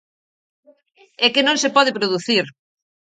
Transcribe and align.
É 1.25 1.27
que 1.33 1.45
non 1.47 1.57
se 1.63 1.73
pode 1.75 1.95
producir. 1.97 2.45